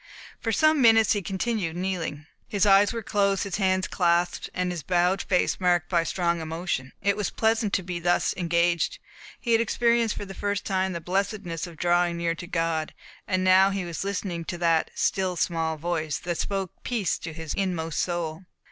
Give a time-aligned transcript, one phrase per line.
[0.39, 4.81] For some minutes he continued kneeling; his eyes were closed, his hands clasped, and his
[4.81, 6.91] bowed face marked by strong emotion.
[7.03, 8.97] It was pleasant to be thus engaged.
[9.39, 12.95] He had experienced for the first time the blessedness of drawing near to God,
[13.27, 17.53] and now he was listening to that "still small voice," that spoke peace to his
[17.53, 18.45] inmost soul.